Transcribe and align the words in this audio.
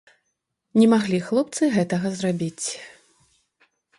Не 0.79 0.87
маглі 0.93 1.19
хлопцы 1.27 1.69
гэтага 1.77 2.07
зрабіць? 2.21 2.67